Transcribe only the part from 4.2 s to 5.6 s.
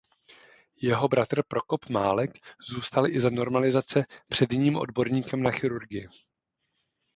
předním odborníkem na